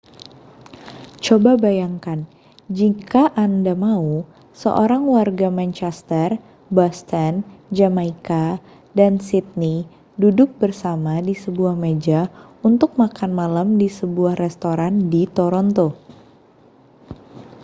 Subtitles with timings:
[1.25, 2.19] coba bayangkan
[2.79, 4.09] jika anda mau
[4.61, 6.29] seorang warga manchester
[6.77, 7.33] boston
[7.77, 8.45] jamaika
[8.97, 9.77] dan sidney
[10.21, 12.21] duduk bersama di sebuah meja
[12.69, 15.87] untuk makan malam di sebuah restoran di toronto